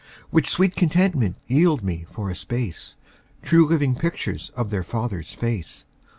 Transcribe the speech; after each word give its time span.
Which 0.31 0.49
sweet 0.49 0.75
contentment 0.75 1.35
yield 1.45 1.83
me 1.83 2.07
for 2.09 2.31
a 2.31 2.35
space, 2.35 2.95
True 3.43 3.67
living 3.67 3.93
pictures 3.93 4.49
of 4.57 4.71
their 4.71 4.83
father's 4.83 5.35
face. 5.35 5.85